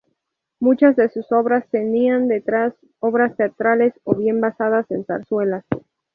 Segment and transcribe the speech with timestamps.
[0.59, 5.63] Muchas de sus obras tenían detrás obras teatrales, o bien basadas en zarzuelas.